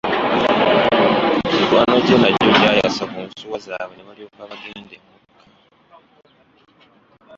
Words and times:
Mikwano 1.53 1.95
gye 2.05 2.15
nagyo 2.21 2.47
gyayasa 2.59 3.03
ku 3.11 3.19
nsuwa 3.27 3.57
zaabwe 3.65 3.93
ne 3.95 4.03
balyoka 4.07 4.41
bagendae 4.49 4.97
emugga. 4.99 5.41